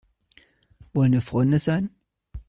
Wollen 0.95 1.11
wir 1.11 1.21
Freunde 1.21 1.59
sein? 1.59 1.91